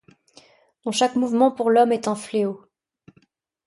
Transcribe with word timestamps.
Dont 0.83 0.91
chaque 0.91 1.15
mouvement 1.15 1.51
pour 1.51 1.69
l’homme 1.69 1.91
est 1.91 2.07
un 2.07 2.15
fléau 2.15 2.65